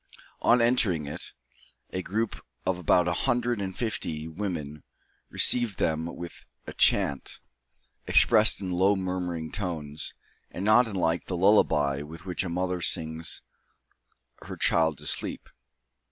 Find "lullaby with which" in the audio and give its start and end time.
11.37-12.43